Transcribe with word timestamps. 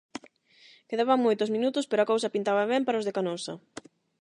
Quedaban 0.89 1.23
moitos 1.25 1.53
minutos 1.55 1.87
pero 1.89 2.01
a 2.01 2.09
cousa 2.11 2.33
pintaba 2.35 2.69
ben 2.71 2.83
para 2.85 2.99
os 2.99 3.05
de 3.07 3.15
Canosa. 3.17 3.53